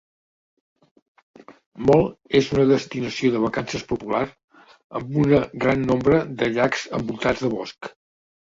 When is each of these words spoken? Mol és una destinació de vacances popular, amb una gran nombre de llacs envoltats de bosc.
Mol 1.89 2.01
és 2.39 2.49
una 2.55 2.65
destinació 2.71 3.31
de 3.35 3.41
vacances 3.45 3.85
popular, 3.93 4.23
amb 5.01 5.21
una 5.27 5.43
gran 5.67 5.87
nombre 5.93 6.23
de 6.41 6.53
llacs 6.57 6.89
envoltats 7.01 7.47
de 7.47 7.57
bosc. 7.57 7.97